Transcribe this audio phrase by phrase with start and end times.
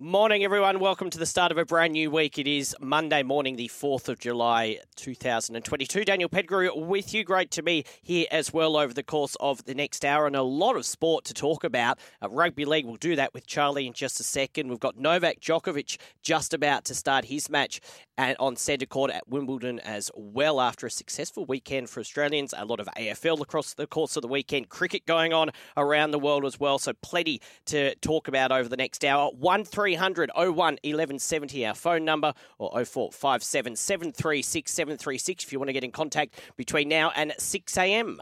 [0.00, 0.78] Morning, everyone.
[0.78, 2.38] Welcome to the start of a brand new week.
[2.38, 6.04] It is Monday morning, the 4th of July, 2022.
[6.04, 7.24] Daniel Pettigrew with you.
[7.24, 10.42] Great to be here as well over the course of the next hour and a
[10.42, 11.98] lot of sport to talk about.
[12.22, 14.68] Uh, rugby league, we'll do that with Charlie in just a second.
[14.68, 17.80] We've got Novak Djokovic just about to start his match
[18.18, 22.52] and on centre court at Wimbledon as well after a successful weekend for Australians.
[22.56, 26.18] A lot of AFL across the course of the weekend, cricket going on around the
[26.18, 26.78] world as well.
[26.78, 29.30] So plenty to talk about over the next hour.
[29.30, 35.84] 1300 01 1170, our phone number, or 0457 736 736 if you want to get
[35.84, 38.20] in contact between now and 6 a.m.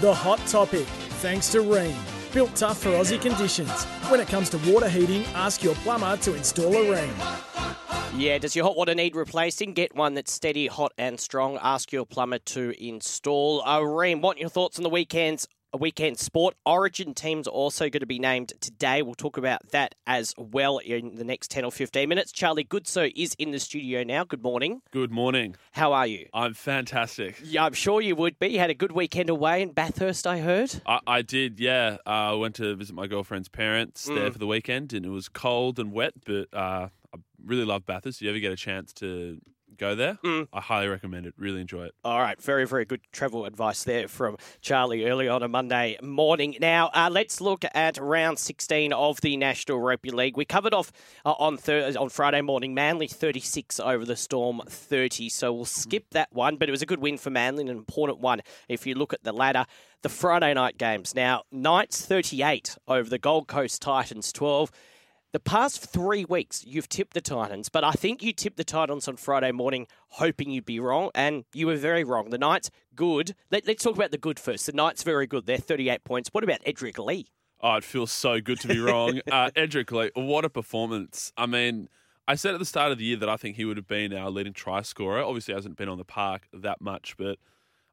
[0.00, 0.86] The hot topic,
[1.20, 1.94] thanks to Rheem.
[2.32, 3.84] Built tough for Aussie conditions.
[4.08, 7.79] When it comes to water heating, ask your plumber to install a Rheem.
[8.16, 9.72] Yeah, does your hot water need replacing?
[9.72, 11.58] Get one that's steady, hot, and strong.
[11.62, 13.62] Ask your plumber to install.
[13.64, 15.48] Uh, Rheem, what are your thoughts on the weekends?
[15.72, 16.56] A weekend sport.
[16.66, 19.00] Origin teams are also going to be named today.
[19.02, 22.32] We'll talk about that as well in the next 10 or 15 minutes.
[22.32, 24.24] Charlie Goodso is in the studio now.
[24.24, 24.82] Good morning.
[24.90, 25.54] Good morning.
[25.70, 26.26] How are you?
[26.34, 27.40] I'm fantastic.
[27.44, 28.48] Yeah, I'm sure you would be.
[28.48, 30.82] You had a good weekend away in Bathurst, I heard.
[30.84, 31.98] I, I did, yeah.
[32.04, 34.16] Uh, I went to visit my girlfriend's parents Mm.
[34.16, 36.88] there for the weekend, and it was cold and wet, but uh,
[37.44, 38.18] really love Bathurst.
[38.18, 39.38] If you ever get a chance to
[39.76, 40.48] go there, Mm.
[40.52, 41.34] I highly recommend it.
[41.38, 41.94] Really enjoy it.
[42.04, 46.56] All right, very, very good travel advice there from Charlie early on a Monday morning.
[46.60, 50.36] Now, uh, let's look at round 16 of the National Rugby League.
[50.36, 50.92] We covered off
[51.24, 56.10] uh, on thir- on Friday morning, Manly 36 over the Storm 30, so we'll skip
[56.10, 58.94] that one, but it was a good win for Manly, an important one if you
[58.96, 59.64] look at the ladder.
[60.02, 61.14] The Friday night games.
[61.14, 64.70] Now, Knights 38 over the Gold Coast Titans 12.
[65.32, 69.06] The past three weeks, you've tipped the Titans, but I think you tipped the Titans
[69.06, 72.30] on Friday morning, hoping you'd be wrong, and you were very wrong.
[72.30, 73.36] The Knights, good.
[73.52, 74.66] Let, us talk about the good first.
[74.66, 75.46] The Knights, very good.
[75.46, 76.30] They're 38 points.
[76.32, 77.28] What about Edrick Lee?
[77.60, 79.20] Oh, it feels so good to be wrong.
[79.30, 81.32] uh, Edrick Lee, what a performance.
[81.36, 81.88] I mean,
[82.26, 84.12] I said at the start of the year that I think he would have been
[84.12, 85.22] our leading try scorer.
[85.22, 87.38] Obviously, hasn't been on the park that much, but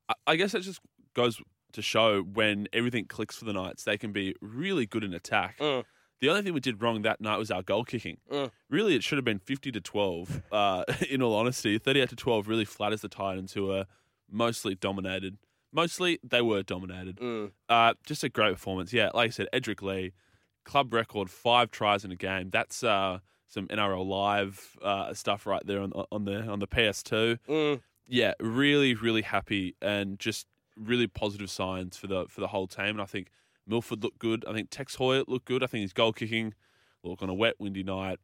[0.09, 0.79] I, I guess it just
[1.13, 1.39] goes
[1.73, 5.59] to show when everything clicks for the Knights, they can be really good in attack.
[5.59, 5.83] Mm.
[6.19, 8.17] The only thing we did wrong that night was our goal kicking.
[8.31, 8.51] Mm.
[8.69, 11.77] Really, it should have been 50 to 12, uh, in all honesty.
[11.77, 13.85] 38 to 12 really flatters the Titans, who are
[14.29, 15.37] mostly dominated.
[15.71, 17.17] Mostly, they were dominated.
[17.17, 17.51] Mm.
[17.69, 18.93] Uh, just a great performance.
[18.93, 20.13] Yeah, like I said, Edrick Lee,
[20.63, 22.49] club record, five tries in a game.
[22.49, 27.39] That's uh, some NRL live uh, stuff right there on, on the on the PS2.
[27.47, 27.81] Mm.
[28.07, 32.87] Yeah, really, really happy and just really positive signs for the for the whole team.
[32.87, 33.29] And I think
[33.67, 34.45] Milford looked good.
[34.47, 35.63] I think Tex Hoy looked good.
[35.63, 36.53] I think his goal kicking,
[37.03, 38.19] look on a wet, windy night,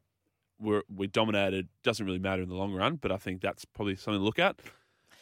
[0.59, 1.67] we're we dominated.
[1.83, 4.39] Doesn't really matter in the long run, but I think that's probably something to look
[4.39, 4.55] at.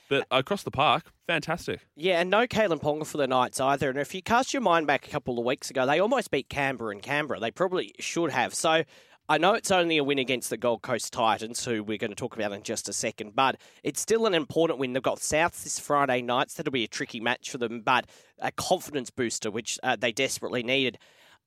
[0.10, 1.88] But across the park, fantastic.
[1.96, 3.90] Yeah, and no Kalyn Ponga for the Knights either.
[3.90, 6.50] And if you cast your mind back a couple of weeks ago, they almost beat
[6.50, 7.40] Canberra and Canberra.
[7.40, 8.54] They probably should have.
[8.54, 8.84] So
[9.30, 12.16] I know it's only a win against the Gold Coast Titans, who we're going to
[12.16, 14.92] talk about in just a second, but it's still an important win.
[14.92, 16.56] They've got Souths this Friday nights.
[16.56, 18.08] That'll be a tricky match for them, but
[18.40, 20.98] a confidence booster, which uh, they desperately needed.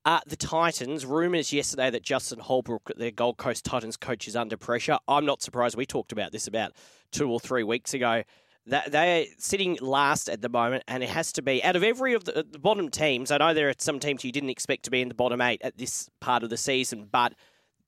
[0.07, 4.57] Uh, the Titans, rumours yesterday that Justin Holbrook, their Gold Coast Titans coach, is under
[4.57, 4.99] pressure.
[5.09, 5.77] I'm not surprised.
[5.77, 6.73] We talked about this about
[7.11, 8.23] two or three weeks ago.
[8.67, 12.15] That they're sitting last at the moment, and it has to be out of every
[12.15, 13.31] of the, the bottom teams.
[13.31, 15.61] I know there are some teams you didn't expect to be in the bottom eight
[15.63, 17.35] at this part of the season, but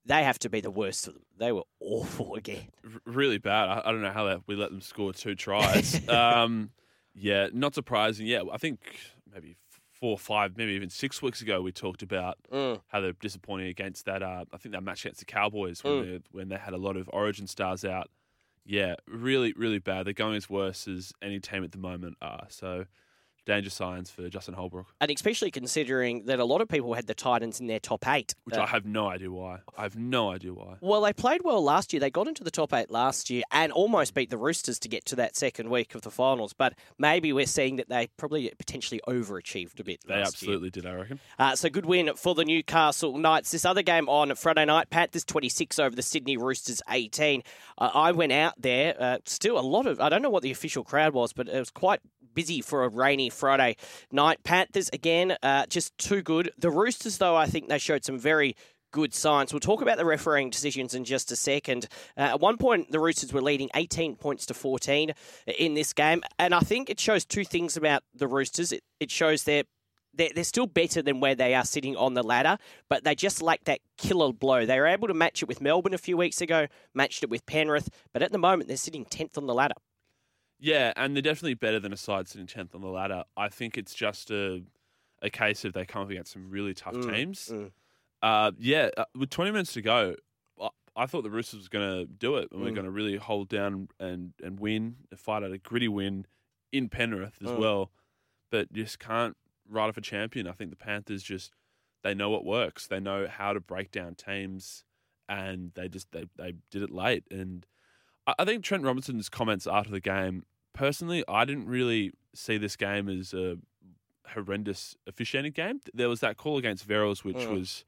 [0.06, 1.22] they have to be the worst of them.
[1.38, 2.68] They were awful again.
[2.84, 3.68] R- really bad.
[3.68, 6.06] I, I don't know how that we let them score two tries.
[6.08, 6.70] um,
[7.14, 8.26] yeah, not surprising.
[8.26, 8.78] Yeah, I think
[9.32, 9.56] maybe
[9.92, 12.80] four, or five, maybe even six weeks ago we talked about Mm.
[12.88, 14.22] how they're disappointing against that.
[14.22, 16.04] Uh, I think that match against the Cowboys when Mm.
[16.04, 18.08] they when they had a lot of Origin stars out.
[18.64, 20.06] Yeah, really, really bad.
[20.06, 22.46] They're going as worse as any team at the moment are.
[22.48, 22.84] So
[23.46, 27.14] danger signs for Justin Holbrook, And especially considering that a lot of people had the
[27.14, 28.34] Titans in their top eight.
[28.44, 29.60] which Uh, I have no idea why.
[29.78, 30.76] I have no idea why.
[30.80, 32.00] Well, they played well last year.
[32.00, 35.04] They got into the top eight last year and almost beat the Roosters to get
[35.06, 36.52] to that second week of the finals.
[36.52, 40.00] But maybe we're seeing that they probably potentially overachieved a bit.
[40.06, 40.52] They last year.
[40.54, 41.20] absolutely did, I reckon.
[41.38, 43.52] Uh, so good win for the Newcastle Knights.
[43.52, 47.42] This other game on Friday night, Pat, this 26 over the Sydney Roosters 18.
[47.78, 48.96] Uh, I went out there.
[49.00, 51.58] Uh, still a lot of, I don't know what the official crowd was, but it
[51.58, 52.00] was quite
[52.36, 53.74] busy for a rainy Friday
[54.12, 54.44] night.
[54.44, 56.52] Panthers, again, uh, just too good.
[56.56, 58.54] The Roosters, though, I think they showed some very
[58.92, 59.52] good signs.
[59.52, 61.88] We'll talk about the refereeing decisions in just a second.
[62.16, 65.12] Uh, at one point, the Roosters were leading 18 points to 14
[65.58, 68.70] in this game, and I think it shows two things about the Roosters.
[68.70, 69.64] It, it shows their
[70.14, 72.58] they're, they're still better than where they are sitting on the ladder,
[72.88, 74.64] but they just lack that killer blow.
[74.64, 77.44] They were able to match it with Melbourne a few weeks ago, matched it with
[77.46, 79.74] Penrith, but at the moment they're sitting 10th on the ladder.
[80.58, 83.24] Yeah, and they're definitely better than a side sitting tenth on the ladder.
[83.36, 84.62] I think it's just a
[85.22, 87.48] a case of they come up against some really tough Mm, teams.
[87.50, 87.72] mm.
[88.22, 90.16] Uh, yeah, uh, with twenty minutes to go,
[90.60, 92.74] I, I thought the Roosters was going to do it, and we're Mm.
[92.74, 96.26] going to really hold down and and win, fight out a gritty win
[96.72, 97.58] in Penrith as Mm.
[97.58, 97.92] well.
[98.50, 99.36] But you just can't
[99.68, 100.46] write off a champion.
[100.46, 101.52] I think the Panthers just
[102.02, 102.86] they know what works.
[102.86, 104.84] They know how to break down teams,
[105.28, 107.24] and they just they they did it late.
[107.30, 107.66] And
[108.26, 110.44] I, think Trent Robinson's comments after the game.
[110.72, 113.56] Personally, I didn't really see this game as a
[114.28, 115.80] horrendous officiating game.
[115.94, 117.50] There was that call against Verrills, which Mm.
[117.58, 117.84] was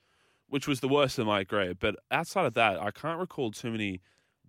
[0.50, 1.74] which was the worst of them, I agree.
[1.74, 4.00] But outside of that, I can't recall too many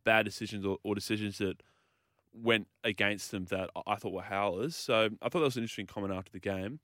[0.05, 1.61] bad decisions or, or decisions that
[2.31, 4.77] went against them that I- I thought were howlers.
[4.77, 6.79] So I thought that was an interesting comment after the game.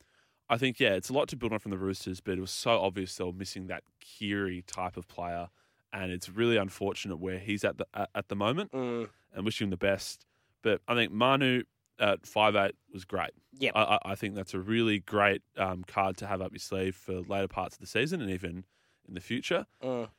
[0.50, 2.52] I think, yeah, it's a lot to build on from the Roosters, but it was
[2.52, 5.48] so obvious they were missing that Keary type of player.
[5.96, 9.62] And it's really unfortunate where he's at the at, at the moment Mm, and wish
[9.62, 10.26] him the best.
[10.62, 11.64] But I think Manu
[12.00, 13.32] at five eight was great.
[13.60, 13.74] Yep.
[13.76, 16.96] I, I, I think that's a really great um, card to have up your sleeve
[16.96, 18.66] for later parts of the season and even
[19.08, 19.66] in the future.
[19.82, 20.10] mm.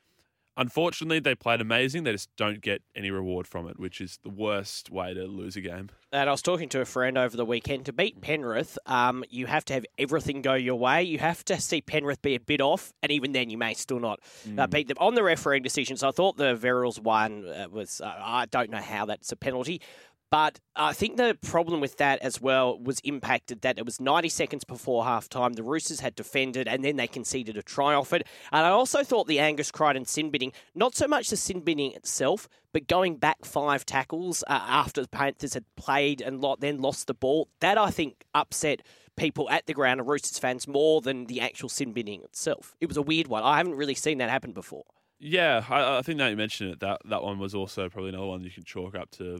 [0.57, 2.03] Unfortunately, they played amazing.
[2.03, 5.55] They just don't get any reward from it, which is the worst way to lose
[5.55, 5.89] a game.
[6.11, 7.85] And I was talking to a friend over the weekend.
[7.85, 11.03] To beat Penrith, um, you have to have everything go your way.
[11.03, 13.99] You have to see Penrith be a bit off, and even then, you may still
[13.99, 14.19] not
[14.57, 14.97] uh, beat them.
[14.99, 18.77] On the refereeing decisions, I thought the Verrills one uh, was, uh, I don't know
[18.81, 19.81] how that's a penalty.
[20.29, 24.27] But I think the problem with that as well was impacted that it was 90
[24.27, 25.53] seconds before half time.
[25.53, 28.27] The Roosters had defended and then they conceded a try off it.
[28.51, 31.93] And I also thought the Angus Crichton sin binning, not so much the sin binning
[31.93, 37.07] itself, but going back five tackles uh, after the Panthers had played and then lost
[37.07, 38.81] the ball, that I think upset
[39.15, 42.75] people at the ground and Roosters fans more than the actual sin binning itself.
[42.81, 43.43] It was a weird one.
[43.43, 44.83] I haven't really seen that happen before.
[45.19, 48.27] Yeah, I, I think now you mentioned it, that that one was also probably another
[48.27, 49.39] one you can chalk up to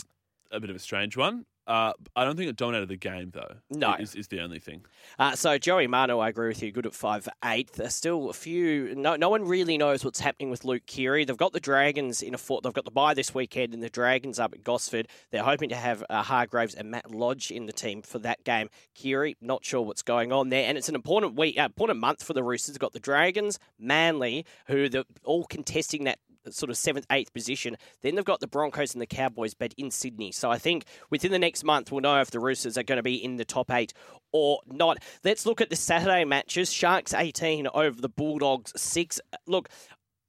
[0.52, 1.46] a bit of a strange one.
[1.68, 3.56] Uh, I don't think it dominated the game though.
[3.70, 3.96] No.
[4.00, 4.86] is, is the only thing.
[5.20, 6.72] Uh, so Joey Manu, I agree with you.
[6.72, 7.74] Good at five eight.
[7.74, 8.96] There's still a few.
[8.96, 11.26] No, no one really knows what's happening with Luke Keary.
[11.26, 12.64] They've got the Dragons in a fort.
[12.64, 15.10] They've got the bye this weekend, and the Dragons up at Gosford.
[15.32, 18.70] They're hoping to have uh, Hargreaves and Matt Lodge in the team for that game.
[18.96, 22.24] Keary, not sure what's going on there, and it's an important week, uh, important month
[22.24, 22.76] for the Roosters.
[22.76, 26.20] They've got the Dragons, Manly, who they're all contesting that
[26.52, 27.78] sort of seventh, eighth position.
[28.02, 30.32] Then they've got the Broncos and the Cowboys, but in Sydney.
[30.32, 33.04] So I think within the next month, we'll know if the Roosters are going to
[33.04, 33.94] be in the top eight
[34.32, 34.98] or not.
[35.24, 36.72] Let's look at the Saturday matches.
[36.72, 39.20] Sharks 18 over the Bulldogs 6.
[39.46, 39.70] Look,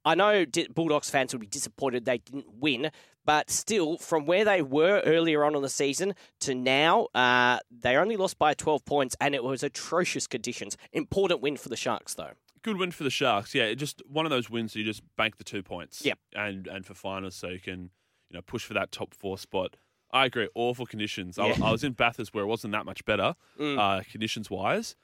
[0.05, 2.91] I know Bulldogs fans would be disappointed they didn't win,
[3.25, 7.97] but still, from where they were earlier on in the season to now, uh, they
[7.97, 10.79] only lost by 12 points, and it was atrocious conditions.
[10.93, 12.33] Important win for the Sharks, though.
[12.63, 13.55] Good win for the Sharks.
[13.55, 16.05] Yeah, just one of those wins you just bank the two points.
[16.05, 16.19] Yep.
[16.35, 17.91] And and for finals, so you can
[18.31, 19.77] you know push for that top four spot.
[20.11, 20.49] I agree.
[20.55, 21.39] Awful conditions.
[21.39, 21.57] I, Yeah.
[21.65, 23.79] I was in Bathurst where it wasn't that much better, Mm.
[23.79, 24.97] uh, conditions wise.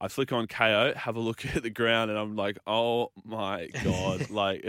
[0.00, 3.68] I flick on KO, have a look at the ground, and I'm like, oh my
[3.84, 4.30] god!
[4.30, 4.64] like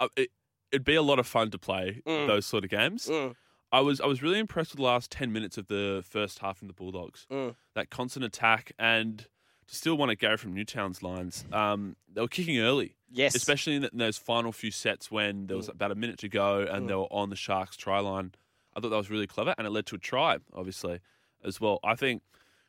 [0.00, 0.30] uh, it,
[0.72, 2.26] it'd be a lot of fun to play Mm.
[2.26, 3.06] those sort of games.
[3.06, 3.34] Mm.
[3.72, 6.58] I was I was really impressed with the last ten minutes of the first half
[6.58, 7.26] from the Bulldogs.
[7.30, 7.56] Mm.
[7.74, 9.26] That constant attack and
[9.68, 11.44] to still want to go from Newtown's lines.
[11.52, 13.34] Um, they were kicking early, Yes.
[13.34, 16.28] especially in, th- in those final few sets when there was about a minute to
[16.28, 18.32] go and they were on the Sharks try line.
[18.76, 21.00] I thought that was really clever, and it led to a try, obviously,
[21.44, 21.78] as well.
[21.84, 22.22] I think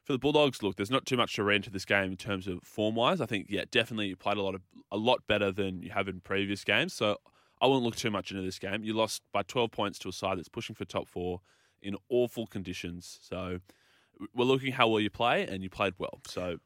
[0.04, 2.48] for the Bulldogs, look, there's not too much to read into this game in terms
[2.48, 3.20] of form wise.
[3.22, 4.62] I think, yeah, definitely you played a lot of
[4.92, 6.94] a lot better than you have in previous games.
[6.94, 7.18] So
[7.60, 8.84] I wouldn't look too much into this game.
[8.84, 11.42] You lost by 12 points to a side that's pushing for top four
[11.82, 13.18] in awful conditions.
[13.24, 13.62] So
[14.36, 16.20] we're looking how well you play, and you played well.
[16.28, 16.58] So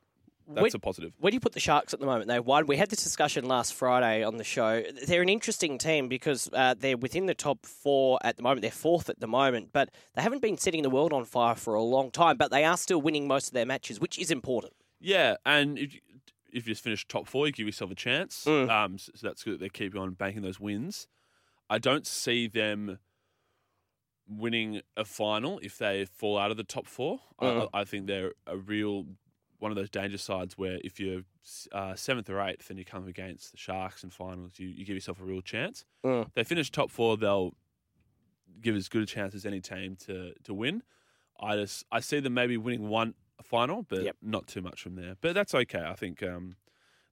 [0.55, 1.13] that's When- a positive.
[1.19, 2.27] Where do you put the Sharks at the moment?
[2.27, 2.65] They won.
[2.65, 4.83] We had this discussion last Friday on the show.
[5.05, 8.61] They're an interesting team because uh, they're within the top four at the moment.
[8.61, 11.75] They're fourth at the moment, but they haven't been setting the world on fire for
[11.75, 12.37] a long time.
[12.37, 14.73] But they are still winning most of their matches, which is important.
[14.99, 15.99] Yeah, and if you,
[16.51, 18.45] if you just finish top four, you give yourself a chance.
[18.45, 18.69] Mm.
[18.69, 19.53] Um, so, that's good.
[19.53, 21.07] that They keep on banking those wins.
[21.69, 22.97] I don't see them
[24.27, 27.19] winning a final if they fall out of the top four.
[27.41, 27.69] Mm.
[27.73, 29.05] I, I think they're a real
[29.59, 31.21] one of those danger sides where if you're
[31.71, 34.95] uh, seventh or eighth and you come against the Sharks in finals, you, you give
[34.95, 35.85] yourself a real chance.
[36.05, 36.27] Mm.
[36.27, 37.53] If they finish top four, they'll
[38.61, 40.83] give as good a chance as any team to to win.
[41.39, 43.13] I just I see them maybe winning one
[43.43, 44.15] final, but Yep.
[44.21, 45.15] not too much from there.
[45.21, 45.83] But that's okay.
[45.85, 46.55] I think um,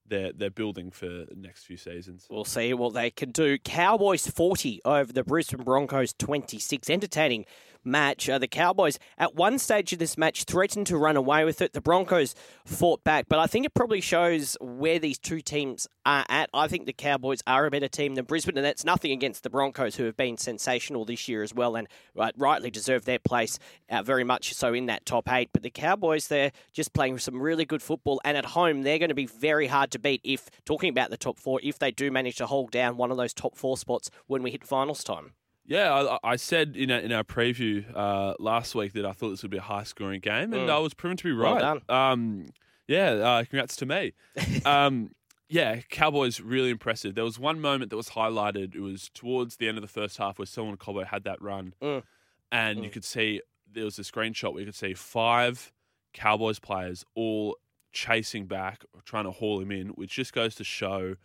[0.05, 2.27] they're they're building for the next few seasons.
[2.29, 3.57] We'll see what they can do.
[3.57, 6.89] Cowboys 40 over the Brisbane Broncos 26.
[6.89, 7.45] Entertaining
[7.83, 8.29] match.
[8.29, 11.73] Uh, the Cowboys, at one stage of this match, threatened to run away with it.
[11.73, 16.25] The Broncos fought back, but I think it probably shows where these two teams are
[16.29, 16.49] at.
[16.53, 19.49] I think the Cowboys are a better team than Brisbane, and that's nothing against the
[19.49, 23.59] Broncos, who have been sensational this year as well and uh, rightly deserve their place
[23.89, 25.49] uh, very much so in that top eight.
[25.53, 29.09] But the Cowboys, they're just playing some really good football, and at home, they're going
[29.09, 32.11] to be very hard to beat if, talking about the top four, if they do
[32.11, 35.33] manage to hold down one of those top four spots when we hit finals time.
[35.67, 35.93] Yeah,
[36.23, 39.41] I, I said in our, in our preview uh, last week that I thought this
[39.41, 40.69] would be a high scoring game, and Mm.
[40.69, 41.89] I was proven to be Well right.
[41.89, 42.45] Um,
[42.87, 44.13] yeah, uh, congrats to me.
[44.65, 45.11] um,
[45.49, 47.15] yeah, Cowboys really impressive.
[47.15, 48.75] There was one moment that was highlighted.
[48.75, 51.73] It was towards the end of the first half where Solomon Cobbo had that run,
[51.81, 52.03] Mm.
[52.51, 52.93] and you Mm.
[52.93, 55.73] could see there was a screenshot where you could see five
[56.13, 57.57] Cowboys players all
[57.91, 61.15] chasing back, trying to haul him in, which just goes to show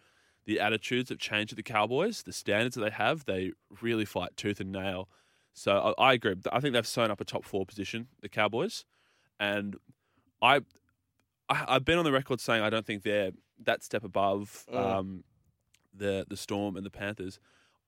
[0.44, 3.24] the attitudes have changed at the Cowboys, the standards that they have.
[3.24, 5.08] They really fight tooth and nail.
[5.54, 6.34] So I, I agree.
[6.52, 8.84] I think they've sewn up a top four position, the Cowboys,
[9.38, 9.76] and
[10.40, 10.56] I,
[11.48, 13.32] I I've been on the record saying I don't think they're
[13.64, 14.76] that step above Mm.
[14.78, 15.24] um,
[15.94, 17.38] the the Storm and the Panthers.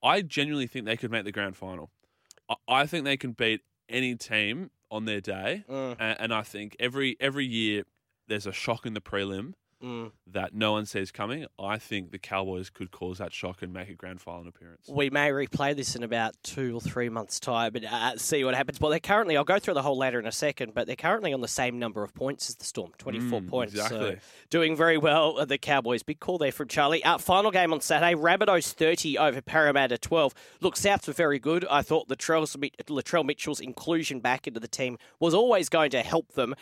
[0.03, 1.91] I genuinely think they could make the grand final.
[2.49, 6.43] I, I think they can beat any team on their day, Mm, and, and I
[6.43, 7.85] think every every year
[8.29, 10.11] there's a shock in the prelim mm.
[10.27, 11.47] that no one sees coming.
[11.59, 14.89] I think the Cowboys could cause that shock and make a grand final appearance.
[14.89, 18.55] We may replay this in about two or three months' time and uh, see what
[18.55, 18.81] happens.
[18.81, 21.33] Well, they're currently, I'll go through the whole ladder in a second, but they're currently
[21.33, 23.75] on the same number of points as the Storm 24 Mm, points.
[23.75, 24.17] So exactly.
[24.51, 26.03] doing very well, uh, the Cowboys.
[26.03, 27.03] Big call there from Charlie.
[27.05, 30.35] Uh, final game on Saturday Rabbitohs 30 over Parramatta 12.
[30.61, 31.65] Look, Souths were very good.
[31.71, 32.47] I thought Latrell,
[32.87, 36.55] Latrell Mitchell's inclusion back into the team was always going to help them.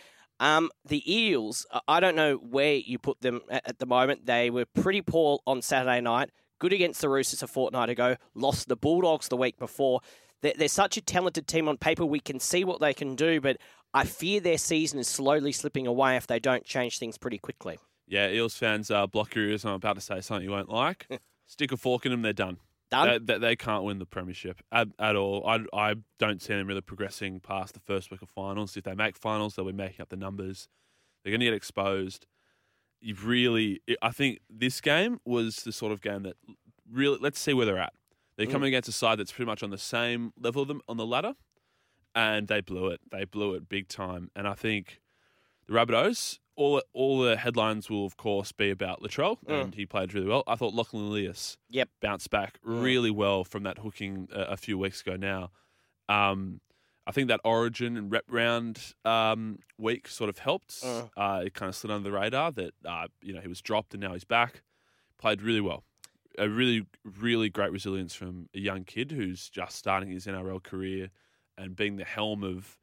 [0.43, 4.27] Um, the Eels, I don't know where you put them at, at the moment.
[4.27, 6.31] They were pretty poor on Saturday night.
[6.59, 8.17] Good against the Roosters a fortnight ago.
[8.35, 10.01] Lost the Bulldogs the week before.
[10.41, 12.05] They're, they're such a talented team on paper.
[12.05, 13.59] We can see what they can do, but
[13.95, 17.79] I fear their season is slowly slipping away if they don't change things pretty quickly.
[18.09, 19.65] Yeah, Eels fans, uh, block your ears.
[19.65, 21.07] I'm about to say something you won't like.
[21.47, 22.59] Stick a fork in them, they're done.
[22.93, 23.09] Done.
[23.27, 25.45] They, they, they can't win the premiership at, at all.
[25.47, 28.77] I, I don't see them really progressing past the first week of finals.
[28.77, 30.69] If they make finals, they'll be making up the numbers.
[31.25, 32.27] They're going to get exposed.
[33.01, 36.37] You've really, I think this game was the sort of game that
[36.91, 37.19] really.
[37.21, 37.93] Let's see where they're at.
[38.37, 38.53] They're Mm.
[38.53, 41.05] coming against a side that's pretty much on the same level of them on the
[41.07, 41.35] ladder,
[42.15, 43.01] and they blew it.
[43.11, 44.31] They blew it big time.
[44.37, 45.01] And I think
[45.67, 46.39] the Rabbitohs.
[46.55, 49.63] All, all the headlines will, of course, be about Latrell, Mm.
[49.63, 50.43] and he played really well.
[50.47, 51.89] I thought Lachlan Ilias Yep.
[52.01, 52.83] bounced back Mm.
[52.83, 55.51] really well from that hooking uh, a few weeks ago now.
[56.09, 56.61] Um,
[57.07, 60.83] I think that Origin and rep round um, week sort of helped.
[60.83, 61.11] Mm.
[61.17, 63.95] Uh, it kind of slid under the radar that uh, you know he was dropped
[63.95, 64.63] and now he's back.
[65.19, 65.85] Played really well.
[66.39, 71.11] A really, really great resilience from a young kid who's just starting his NRL career
[71.59, 72.79] and being the helm of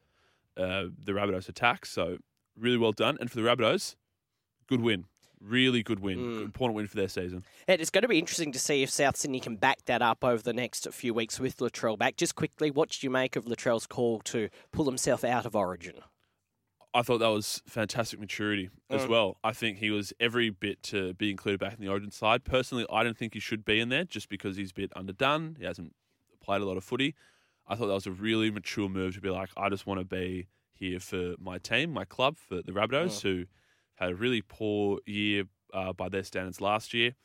[0.57, 1.85] uh, the Rabbitohs attack.
[1.85, 2.17] So
[2.59, 3.17] really well done.
[3.19, 3.95] And for the Rabbitohs,
[4.67, 5.05] good win.
[5.41, 6.17] Really good win.
[6.19, 6.41] Mm.
[6.45, 7.43] Important win for their season.
[7.67, 10.23] And it's going to be interesting to see if South Sydney can back that up
[10.23, 12.17] over the next few weeks with Latrell back.
[12.17, 15.95] Just quickly, what did you make of Latrell's call to pull himself out of Origin?
[16.93, 19.09] I thought that was fantastic maturity as Mm.
[19.09, 19.37] well.
[19.43, 22.43] I think he was every bit to be included back in the Origin side.
[22.43, 25.55] Personally, I don't think he should be in there just because he's a bit underdone.
[25.59, 25.93] He hasn't
[26.41, 27.15] played a lot of footy.
[27.67, 30.03] I thought that was a really mature move to be like, I just want to
[30.03, 30.47] be
[30.79, 33.45] here for my team, my club, for the Rabbitohs, who
[33.95, 35.43] had a really poor year
[35.73, 37.15] uh, by their standards last year.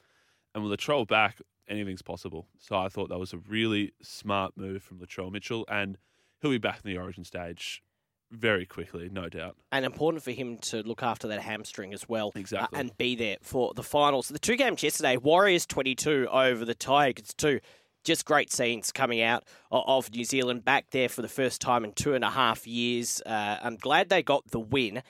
[0.55, 2.47] And with Latrell back, anything's possible.
[2.59, 5.99] So I thought that was a really smart move from Latrell Mitchell, and
[6.41, 7.83] he'll be back in the Origin stage
[8.31, 9.57] very quickly, no doubt.
[9.71, 12.33] And important for him to look after that hamstring as well.
[12.35, 12.81] uh, Exactly.
[12.81, 14.29] and be there for the finals.
[14.29, 17.61] The two games yesterday Warriors 22 over the Tigers 2.
[18.05, 21.93] Just great scenes coming out of New Zealand back there for the first time in
[21.93, 23.21] two and a half years.
[23.25, 25.03] Uh, I'm glad they got the win.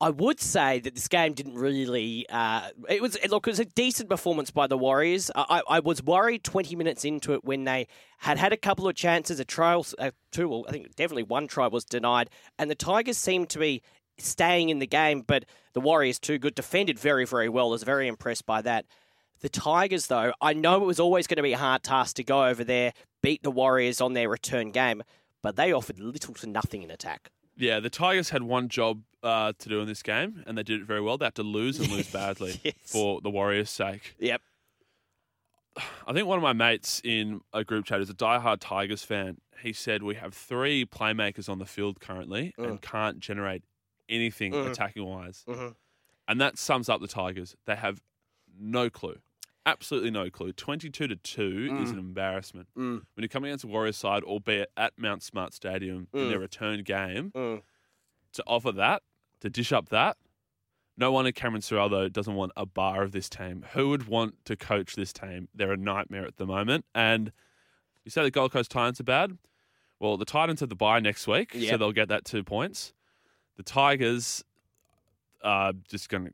[0.00, 2.24] I would say that this game didn't really.
[2.28, 5.28] Uh, it was look, it was a decent performance by the Warriors.
[5.34, 8.94] I, I was worried 20 minutes into it when they had had a couple of
[8.94, 9.40] chances.
[9.40, 13.18] A trial, uh, two, well, I think definitely one try was denied, and the Tigers
[13.18, 13.82] seemed to be
[14.18, 15.22] staying in the game.
[15.22, 17.68] But the Warriors too good, defended very very well.
[17.68, 18.86] I was very impressed by that.
[19.40, 22.24] The Tigers, though, I know it was always going to be a hard task to
[22.24, 22.92] go over there,
[23.22, 25.02] beat the Warriors on their return game,
[25.42, 27.30] but they offered little to nothing in attack.
[27.56, 30.80] Yeah, the Tigers had one job uh, to do in this game, and they did
[30.80, 31.18] it very well.
[31.18, 32.74] They had to lose and lose badly Yes.
[32.84, 34.14] for the Warriors' sake.
[34.18, 34.40] Yep.
[36.06, 39.38] I think one of my mates in a group chat is a diehard Tigers fan.
[39.62, 43.62] He said we have three playmakers on the field currently and can't generate
[44.08, 45.44] anything attacking wise.
[45.46, 45.74] Mhm.
[46.26, 47.54] And that sums up the Tigers.
[47.66, 48.00] They have
[48.58, 49.18] no clue.
[49.68, 50.52] Absolutely no clue.
[50.52, 52.68] 22 to 2 is an embarrassment.
[52.76, 53.02] Mm.
[53.14, 56.28] When you come against the Warriors side, albeit at Mount Smart Stadium in Mm.
[56.30, 57.62] their return game, Mm.
[58.32, 59.02] to offer that,
[59.40, 60.16] to dish up that,
[60.96, 63.64] no one wonder Cameron Ciraldo doesn't want a bar of this team.
[63.74, 65.48] Who would want to coach this team?
[65.54, 66.86] They're a nightmare at the moment.
[66.94, 67.30] And
[68.04, 69.36] you say the Gold Coast Titans are bad.
[70.00, 72.94] Well, the Titans have the bye next week, so they'll get that two points.
[73.56, 74.42] The Tigers
[75.42, 76.32] are just going to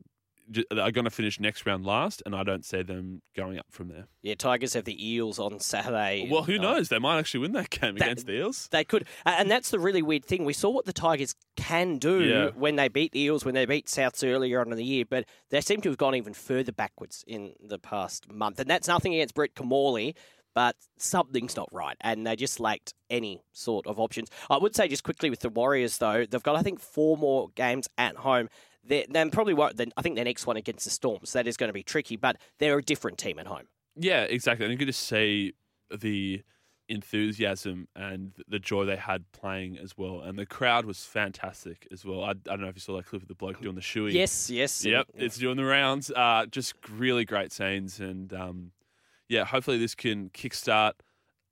[0.71, 3.87] are going to finish next round last, and I don't see them going up from
[3.89, 4.07] there.
[4.21, 6.27] Yeah, Tigers have the Eels on Saturday.
[6.29, 6.89] Well, who knows?
[6.89, 8.67] They might actually win that game That- against the Eels.
[8.71, 10.45] They could, and that's the really weird thing.
[10.45, 12.49] We saw what the Tigers can do Yeah.
[12.55, 15.25] when they beat the Eels, when they beat Souths earlier on in the year, but
[15.49, 18.59] they seem to have gone even further backwards in the past month.
[18.59, 20.15] And that's nothing against Brett Kimmorley,
[20.53, 24.29] but something's not right, and they just lacked any sort of options.
[24.49, 27.49] I would say just quickly with the Warriors, though, they've got I think four more
[27.55, 28.47] games at home.
[28.87, 29.77] They then probably won't.
[29.77, 32.15] Then I think their next one against the Storms that is going to be tricky.
[32.15, 33.67] But they're a different team at home.
[33.95, 34.65] Yeah, exactly.
[34.65, 35.53] And you could just see
[35.89, 36.43] the
[36.87, 40.21] enthusiasm and the joy they had playing as well.
[40.21, 42.23] And the crowd was fantastic as well.
[42.23, 44.13] I, I don't know if you saw that clip of the bloke doing the shoey.
[44.13, 44.85] Yes, yes.
[44.85, 46.11] Yep, and- it's doing the rounds.
[46.11, 47.99] Uh, just really great scenes.
[47.99, 48.71] And um,
[49.29, 50.93] yeah, hopefully this can kickstart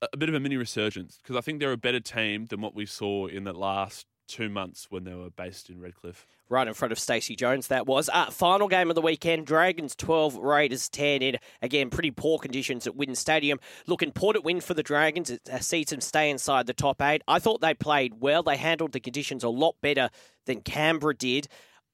[0.02, 2.60] a, a bit of a mini resurgence because I think they're a better team than
[2.60, 6.26] what we saw in the last two months when they were based in Redcliffe.
[6.48, 7.68] right in front of Stacey Jones.
[7.68, 9.46] That was uh, final game of the weekend.
[9.46, 11.22] Dragons twelve, Raiders ten.
[11.22, 13.58] In again, pretty poor conditions at WIN Stadium.
[13.86, 15.30] Look, important win for the Dragons.
[15.30, 17.22] It sees them stay inside the top eight.
[17.28, 18.42] I thought they played well.
[18.42, 20.10] They handled the conditions a lot better
[20.46, 21.48] than Canberra did.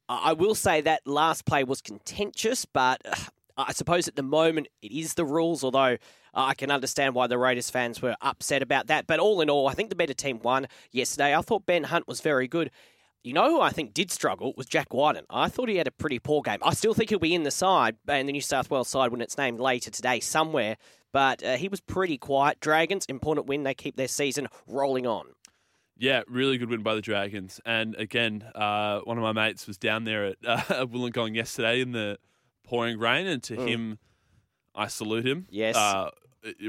[0.09, 3.01] I will say that last play was contentious, but
[3.69, 5.65] I suppose at the moment it is the rules.
[5.65, 5.97] Although uh,
[6.35, 9.07] I can understand why the Raiders fans were upset about that.
[9.07, 11.35] But all in all, I think the better team won yesterday.
[11.35, 12.71] I thought Ben Hunt was very good.
[13.23, 15.27] You know who I think did struggle was Jack Wighton.
[15.29, 16.59] I thought he had a pretty poor game.
[16.63, 19.21] I still think he'll be in the side, and the New South Wales side when
[19.21, 20.79] it's named later today somewhere.
[21.13, 22.61] But uh, he was pretty quiet.
[22.61, 23.65] Dragons, important win.
[23.65, 25.27] They keep their season rolling on.
[25.99, 27.61] Yeah, really good win by the Dragons.
[27.67, 31.93] And again, uh, one of my mates was down there at uh, Wollongong yesterday in
[31.93, 32.19] the
[32.71, 33.99] pouring rain, and to him,
[34.75, 35.47] I salute him.
[35.51, 35.75] Yes.
[35.77, 36.11] uh,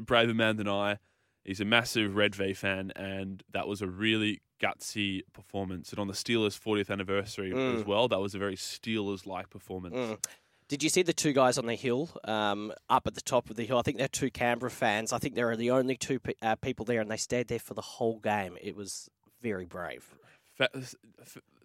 [0.01, 0.97] braver man than I.
[1.45, 5.91] He's a massive Red V fan, and that was a really gutsy performance.
[5.91, 10.19] And on the Steelers' 40th anniversary as well, that was a very Steelers-like performance.
[10.67, 13.55] Did you see the two guys on the hill, um, up at the top of
[13.57, 13.77] the hill?
[13.77, 15.11] I think they're two Canberra fans.
[15.11, 17.59] I think they are the only two pe- uh, people there, and they stayed there
[17.59, 18.57] for the whole game.
[18.61, 19.09] It was
[19.41, 20.05] very brave.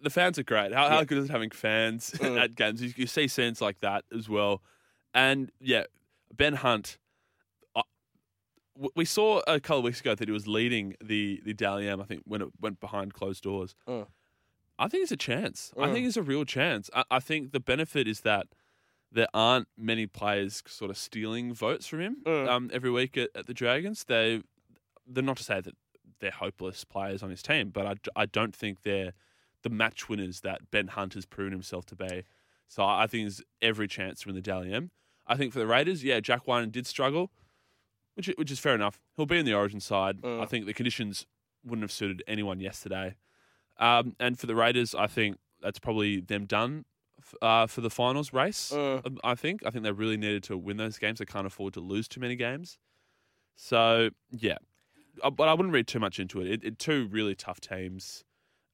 [0.01, 0.73] The fans are great.
[0.73, 2.81] How, how good is it having fans at games?
[2.81, 4.61] You, you see scenes like that as well.
[5.13, 5.83] And yeah,
[6.35, 6.97] Ben Hunt.
[8.95, 11.99] We saw a couple of weeks ago that he was leading the the Dally M.
[11.99, 13.73] I think when it went behind closed doors.
[13.87, 14.05] Mm.
[14.77, 15.73] I think it's a chance.
[15.75, 15.93] I Mm.
[15.93, 16.87] think it's a real chance.
[16.93, 18.45] I, I think the benefit is that
[19.11, 22.47] there aren't many players sort of stealing votes from him Mm.
[22.47, 24.03] um, every week at, at the Dragons.
[24.03, 24.43] They
[25.07, 25.73] they're not to say that
[26.19, 29.13] they're hopeless players on his team, but I, I don't think they're
[29.63, 32.23] the match winners that Ben Hunt has proven himself to be.
[32.67, 34.91] So I think there's every chance to win the Dally M.
[35.25, 37.31] I think for the Raiders, yeah, Jack Wighton did struggle,
[38.15, 38.99] which which is fair enough.
[39.15, 40.21] He'll be in the Origin side.
[40.21, 40.41] Mm.
[40.41, 41.25] I think the conditions
[41.65, 43.15] wouldn't have suited anyone yesterday.
[43.79, 46.85] Um, and for the Raiders, I think that's probably them done
[47.19, 48.71] f- uh, for the finals race.
[48.73, 49.05] Mm.
[49.05, 49.65] um, I think.
[49.65, 51.19] I think they really needed to win those games.
[51.19, 52.77] They can't afford to lose too many games.
[53.55, 54.57] So yeah, Uh,
[55.35, 56.47] but I wouldn't read too much into it.
[56.47, 58.23] It, it two really tough teams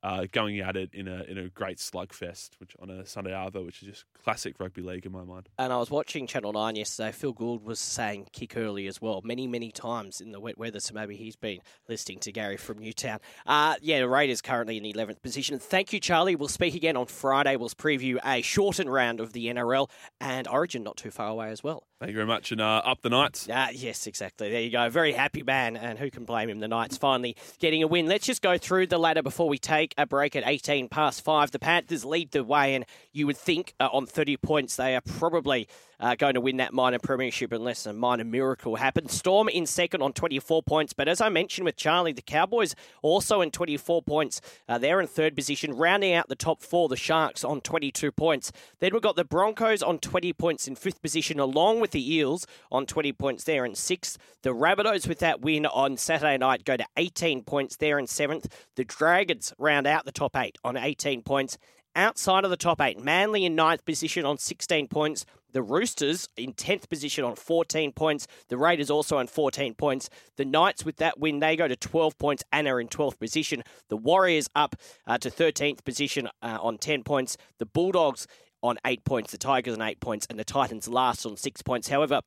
[0.03, 3.65] uh, going at it in a in a great slugfest, which on a Sunday Arvo,
[3.65, 5.49] which is just classic rugby league in my mind.
[5.57, 7.11] And I was watching Channel 9 yesterday.
[7.11, 10.79] Phil Gould was saying kick early as well, many, many times in the wet weather.
[10.79, 13.19] So maybe he's been listening to Gary from Newtown.
[13.45, 15.57] Uh, yeah, the Raiders currently in the 11th position.
[15.59, 16.35] Thank you, Charlie.
[16.35, 17.55] We'll speak again on Friday.
[17.55, 19.89] We'll preview a shortened round of the NRL
[20.19, 21.83] and Origin not too far away as well.
[22.03, 23.47] Thank you very much, and uh, up the Knights.
[23.49, 24.51] Ah, yes, exactly.
[24.51, 24.89] There you go.
[24.89, 26.59] Very happy man, and who can blame him?
[26.59, 28.07] The Knights finally getting a win.
[28.07, 31.23] Let's just go through the ladder before we take take a break at 18 past
[31.23, 31.51] five.
[31.51, 35.01] The Panthers lead the way, and you would think uh, on 30 points they are
[35.01, 35.67] probably
[36.03, 39.13] uh, going to win that minor premiership unless a minor miracle happens.
[39.13, 43.39] Storm in second on 24 points, but as I mentioned with Charlie, the Cowboys also
[43.39, 44.41] in 24 points.
[44.67, 48.51] Uh, they're in third position, rounding out the top four, the Sharks on 22 points.
[48.79, 52.45] Then we've got the Broncos on 20 points in fifth position, along with the Eels
[52.69, 54.17] on 20 points there in sixth.
[54.41, 58.53] The Rabbitohs with that win on Saturday night go to 18 points there in seventh.
[58.75, 61.57] The Dragons round out the top eight on 18 points.
[61.95, 65.25] Outside of the top eight, Manly in ninth position on 16 points.
[65.53, 68.27] The Roosters in 10th position on 14 points.
[68.49, 70.09] The Raiders also on 14 points.
[70.35, 73.63] The Knights, with that win, they go to 12 points and are in 12th position.
[73.89, 74.75] The Warriors up
[75.07, 77.37] uh, to 13th position uh, on 10 points.
[77.59, 78.27] The Bulldogs
[78.61, 79.31] on 8 points.
[79.31, 80.27] The Tigers on 8 points.
[80.29, 81.87] And the Titans last on 6 points.
[81.87, 82.21] However,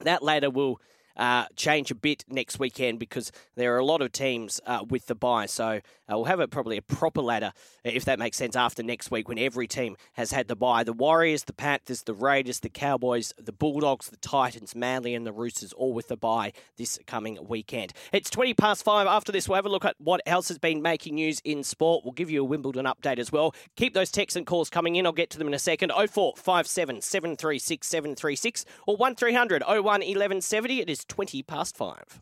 [0.00, 0.80] that ladder will
[1.16, 5.06] uh, change a bit next weekend because there are a lot of teams uh, with
[5.06, 5.46] the bye.
[5.46, 7.52] So uh, we'll have a, probably a proper ladder,
[7.84, 10.84] if that makes sense, after next week when every team has had the bye.
[10.84, 15.32] The Warriors, the Panthers, the Raiders, the Cowboys, the Bulldogs, the Titans, Manly, and the
[15.32, 17.92] Roosters all with the bye this coming weekend.
[18.12, 19.06] It's 20 past five.
[19.06, 22.04] After this, we'll have a look at what else has been making news in sport.
[22.04, 23.54] We'll give you a Wimbledon update as well.
[23.76, 25.06] Keep those texts and calls coming in.
[25.06, 25.92] I'll get to them in a second.
[25.92, 30.80] 0457 736 736 or 1300 01 1170.
[30.80, 32.20] It is 20 past five.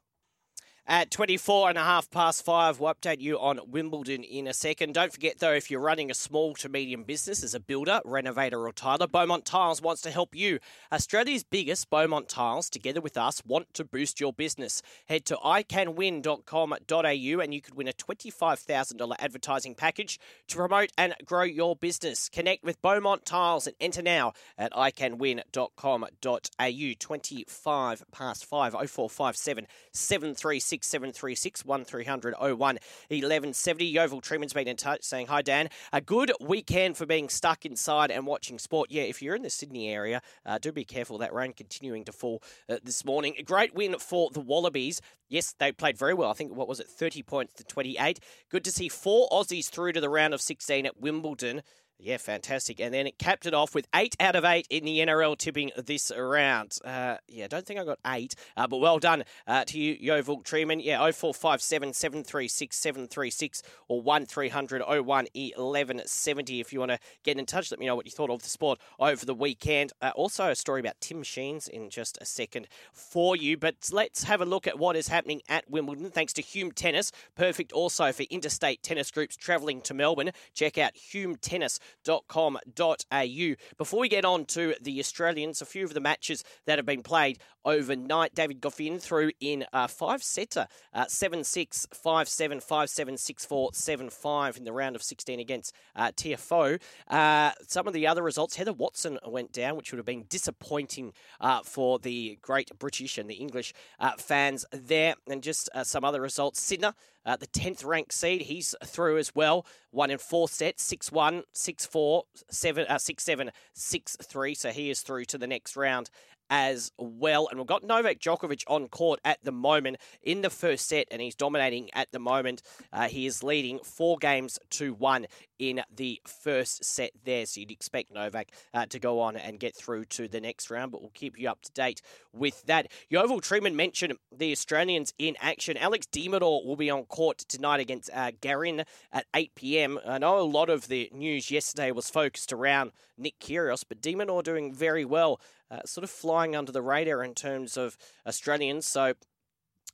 [0.90, 4.94] At 24 and a half past five, we'll update you on Wimbledon in a second.
[4.94, 8.66] Don't forget, though, if you're running a small to medium business as a builder, renovator,
[8.66, 10.59] or tiler, Beaumont Tiles wants to help you.
[10.92, 14.83] Australia's biggest Beaumont Tiles, together with us, want to boost your business.
[15.07, 21.44] Head to icanwin.com.au and you could win a $25,000 advertising package to promote and grow
[21.44, 22.29] your business.
[22.29, 26.92] Connect with Beaumont Tiles and enter now at icanwin.com.au.
[26.98, 33.84] 25 past 5, 0457 736 6736 1300 01 1170.
[33.84, 35.68] Yeovil Treeman's been in touch saying, Hi, Dan.
[35.92, 38.90] A good weekend for being stuck inside and watching sport.
[38.90, 41.18] Yeah, if you're in the Sydney area, uh, do be careful.
[41.18, 43.34] That rain continuing to fall uh, this morning.
[43.38, 45.00] A great win for the Wallabies.
[45.28, 46.30] Yes, they played very well.
[46.30, 48.18] I think, what was it, 30 points to 28.
[48.50, 51.62] Good to see four Aussies through to the round of 16 at Wimbledon.
[52.02, 52.80] Yeah, fantastic.
[52.80, 55.70] And then it capped it off with eight out of eight in the NRL tipping
[55.76, 56.78] this round.
[56.82, 60.42] Uh, yeah, don't think I got eight, uh, but well done uh, to you, Yeovil
[60.42, 60.82] Treeman.
[60.82, 67.70] Yeah, 0457 736 736 or 1300 01 1170 if you want to get in touch.
[67.70, 69.92] Let me know what you thought of the sport over the weekend.
[70.00, 73.58] Uh, also, a story about Tim Sheens in just a second for you.
[73.58, 77.12] But let's have a look at what is happening at Wimbledon thanks to Hume Tennis.
[77.34, 80.30] Perfect also for interstate tennis groups travelling to Melbourne.
[80.54, 81.78] Check out Hume Tennis
[82.09, 83.55] au.
[83.79, 87.03] Before we get on to the Australians, a few of the matches that have been
[87.03, 88.35] played overnight.
[88.35, 93.44] David Goffin through in a five setter, uh, 7 6, 5 7, 5 7, 6
[93.44, 96.81] 4, 7 5 in the round of 16 against uh, Tiafoe.
[97.09, 101.12] Uh, some of the other results Heather Watson went down, which would have been disappointing
[101.40, 105.14] uh, for the great British and the English uh, fans there.
[105.29, 106.61] And just uh, some other results.
[106.61, 106.94] Sinner
[107.26, 109.66] uh, the 10th ranked seed, he's through as well.
[109.90, 114.54] One in four sets 6 1, 6 4, 7, uh, 6 7, 6 3.
[114.54, 116.11] So he is through to the next round
[116.50, 117.48] as well.
[117.48, 121.22] And we've got Novak Djokovic on court at the moment in the first set, and
[121.22, 122.62] he's dominating at the moment.
[122.92, 125.26] Uh, he is leading four games to one
[125.58, 127.46] in the first set there.
[127.46, 130.90] So you'd expect Novak uh, to go on and get through to the next round,
[130.90, 132.88] but we'll keep you up to date with that.
[133.10, 135.76] Yeovil Treeman mentioned the Australians in action.
[135.76, 140.00] Alex Minaur will be on court tonight against uh, Garin at 8 p.m.
[140.06, 144.42] I know a lot of the news yesterday was focused around Nick Kyrgios, but Minaur
[144.42, 148.87] doing very well uh, sort of flying under the radar in terms of Australians.
[148.87, 149.14] So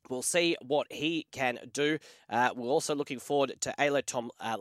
[0.09, 1.99] We'll see what he can do.
[2.31, 4.57] Uh, we're also looking forward to Ajla Tom uh,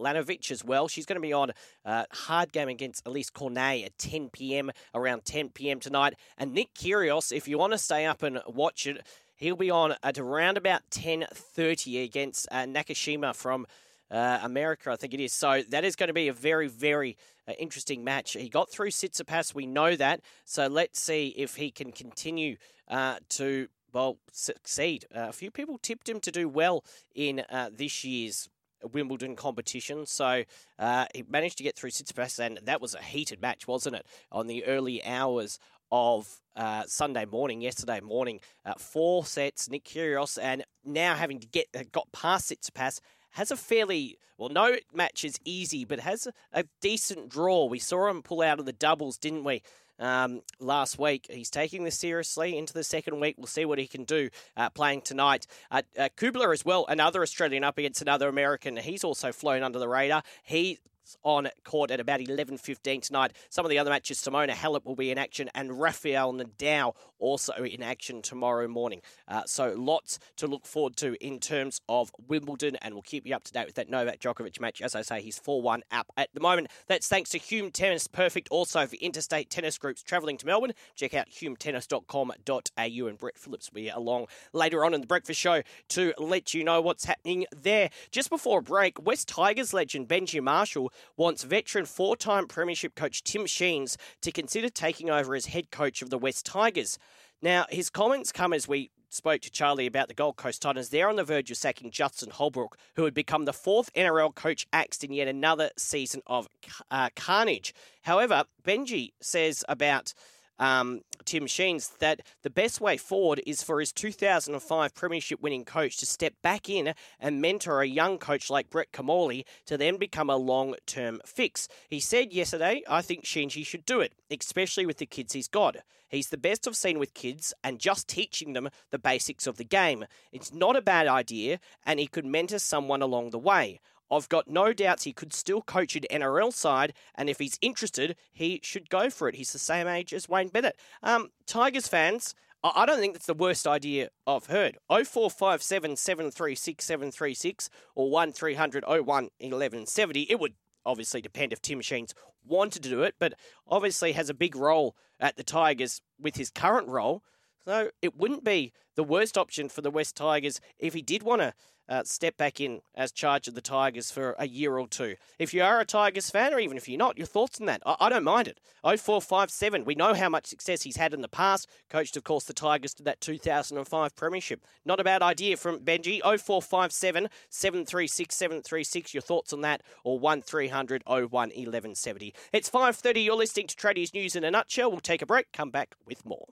[0.52, 0.88] as well.
[0.88, 1.52] She's going to be on
[1.86, 4.72] uh, hard game against Alizé Cornet at 10 p.m.
[4.94, 5.80] around 10 p.m.
[5.80, 6.16] tonight.
[6.38, 9.96] And Nick Kyrgios, if you want to stay up and watch it, he'll be on
[10.02, 13.68] at around about 10:30 against uh, Nakashima from
[14.12, 15.34] uh, America, I think it is.
[15.34, 18.34] So that is going to be a very, very uh, interesting match.
[18.34, 20.22] He got through Tsitsipas, we know that.
[20.46, 25.06] So let's see if he can continue uh, to, well, succeed.
[25.16, 28.50] Uh, a few people tipped him to do well in uh, this year's
[28.94, 30.06] Wimbledon competition.
[30.06, 30.44] So
[30.78, 34.06] uh, he managed to get through Tsitsipas, and that was a heated match, wasn't it?
[34.32, 35.60] On the early hours
[35.92, 41.48] of uh, Sunday morning, yesterday morning, uh, four sets, Nick Kyrgios, and now having to
[41.48, 43.00] get uh, got past Tsitsipas,
[43.36, 47.68] has a fairly well, no match is easy, but has a, a, decent draw.
[47.68, 49.62] We saw him pull out of the doubles, didn't we?
[50.00, 51.28] um, last week.
[51.30, 53.36] He's taking this seriously into the second week.
[53.38, 55.48] We'll see what he can do uh, playing tonight.
[55.72, 58.78] Uh, uh, Kubler as well, another Australian up against another American.
[58.78, 60.24] He's also flown under the radar.
[60.44, 60.80] He
[61.24, 63.34] on court at about 11.15 tonight.
[63.50, 67.54] Some of the other matches, Simona Halep will be in action and Rafael Nadal also
[67.54, 69.02] in action tomorrow morning.
[69.28, 73.36] Uh, so lots to look forward to in terms of Wimbledon and we'll keep you
[73.36, 74.82] up to date with that Novak Djokovic match.
[74.82, 76.70] As I say, he's 4-1 up at the moment.
[76.88, 78.48] That's thanks to Hume Tennis Perfect.
[78.52, 83.82] Also for interstate tennis groups travelling to Melbourne, check out humetennis.com.au and Brett Phillips will
[83.82, 87.90] be along later on in the breakfast show to let you know what's happening there.
[88.12, 93.24] Just before a break, West Tigers legend Benji Marshall wants veteran four time Premiership coach
[93.24, 96.98] Tim Sheens to consider taking over as head coach of the West Tigers.
[97.42, 100.90] Now, his comments come as we spoke to Charlie about the Gold Coast Titans.
[100.90, 104.68] They're on the verge of sacking Justin Holbrook, who had become the fourth NRL coach
[104.74, 106.48] axed in yet another season of
[106.92, 107.74] uh, carnage.
[108.04, 110.14] However, Benji says about
[110.60, 115.98] um, Tim Sheens that the best way forward is for his 2005 Premiership winning coach
[115.98, 120.30] to step back in and mentor a young coach like Brett Kimmorley to then become
[120.30, 121.68] a long term fix.
[121.90, 125.78] He said yesterday, I think Sheensy should do it, especially with the kids he's got.
[126.08, 129.64] He's the best I've seen with kids and just teaching them the basics of the
[129.64, 130.06] game.
[130.32, 133.80] It's not a bad idea, and he could mentor someone along the way.
[134.12, 138.16] I've got no doubts he could still coach an NRL side, and if he's interested,
[138.32, 139.36] he should go for it.
[139.36, 140.78] He's the same age as Wayne Bennett.
[141.02, 144.78] Um, Tigers fans, I don't think that's the worst idea I've heard.
[144.90, 150.22] 0457 736 736 or 1300 01 1170.
[150.24, 150.54] It would
[150.86, 152.14] obviously depend if Tim Sheens
[152.44, 153.34] wanted to do it, but
[153.68, 157.24] obviously has a big role at the Tigers with his current role.
[157.66, 161.42] So it wouldn't be the worst option for the West Tigers if he did want
[161.42, 161.54] to
[161.88, 165.16] uh, step back in as charge of the Tigers for a year or two.
[165.40, 167.82] If you are a Tigers fan, or even if you're not, your thoughts on that?
[167.86, 168.60] I, I don't mind it.
[168.84, 171.70] 0457, we know how much success he's had in the past.
[171.90, 174.64] Coached, of course, the Tigers to that 2005 Premiership.
[174.86, 176.22] Not a bad idea from Benji.
[176.22, 179.14] 0457 736 736.
[179.14, 182.34] Your thoughts on that, or 1300 01 1170.
[182.52, 183.24] It's 5.30.
[183.24, 184.92] You're listening to Tradies News in a nutshell.
[184.92, 186.48] We'll take a break, come back with more.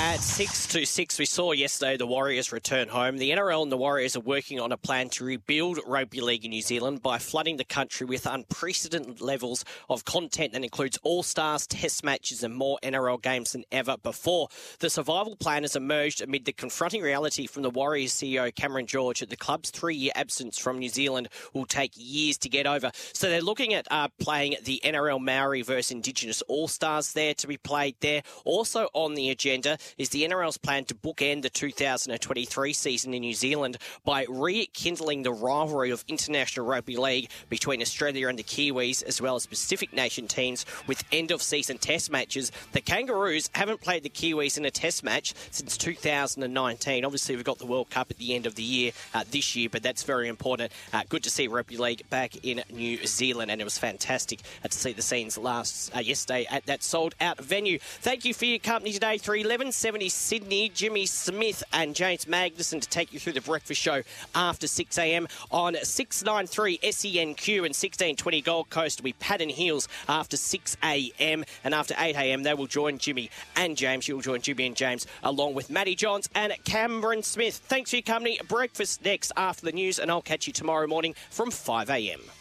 [0.00, 3.18] At 6 to 6, we saw yesterday the Warriors return home.
[3.18, 6.50] The NRL and the Warriors are working on a plan to rebuild rugby league in
[6.50, 11.66] New Zealand by flooding the country with unprecedented levels of content that includes all stars,
[11.66, 14.46] test matches, and more NRL games than ever before.
[14.78, 19.18] The survival plan has emerged amid the confronting reality from the Warriors CEO Cameron George
[19.18, 22.92] that the club's three year absence from New Zealand will take years to get over.
[22.94, 27.48] So they're looking at uh, playing the NRL Maori versus Indigenous All Stars there to
[27.48, 28.22] be played there.
[28.44, 33.34] Also on the agenda, is the NRL's plan to bookend the 2023 season in New
[33.34, 39.20] Zealand by rekindling the rivalry of international rugby league between Australia and the Kiwis, as
[39.20, 42.52] well as Pacific nation teams, with end of season test matches.
[42.72, 47.04] The Kangaroos haven't played the Kiwis in a test match since 2019.
[47.04, 49.68] Obviously, we've got the World Cup at the end of the year uh, this year,
[49.70, 50.72] but that's very important.
[50.92, 54.68] Uh, good to see rugby league back in New Zealand, and it was fantastic uh,
[54.68, 57.78] to see the scenes last uh, yesterday at that sold out venue.
[57.78, 59.18] Thank you for your company today.
[59.18, 64.02] 311 1170 Sydney, Jimmy Smith and James Magnussen to take you through the breakfast show
[64.34, 71.46] after 6am on 693 SENQ and 1620 Gold Coast be Pat and Heels after 6am.
[71.62, 74.08] And after 8am, they will join Jimmy and James.
[74.08, 77.54] You'll join Jimmy and James along with Maddie Johns and Cameron Smith.
[77.54, 78.40] Thanks for your company.
[78.48, 82.37] Breakfast next after the news, and I'll catch you tomorrow morning from 5am.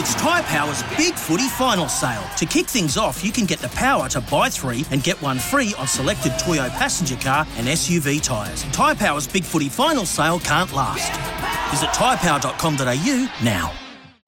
[0.00, 2.22] It's Tyre Power's Big Footy Final Sale.
[2.36, 5.40] To kick things off, you can get the power to buy three and get one
[5.40, 8.62] free on selected Toyo passenger car and SUV tyres.
[8.70, 11.10] Tyre Power's Big Footy Final Sale can't last.
[11.72, 13.72] Visit tyrepower.com.au now.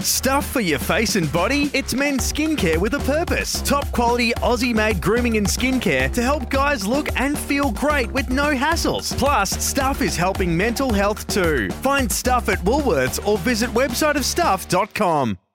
[0.00, 1.70] Stuff for your face and body?
[1.72, 3.62] It's men's skincare with a purpose.
[3.62, 8.28] Top quality Aussie made grooming and skincare to help guys look and feel great with
[8.28, 9.16] no hassles.
[9.16, 11.70] Plus, Stuff is helping mental health too.
[11.83, 15.38] Find Stuff at Woolworths or visit websiteofstuff.com.